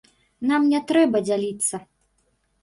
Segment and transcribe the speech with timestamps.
[0.51, 1.75] Нам не трэба дзяліцца.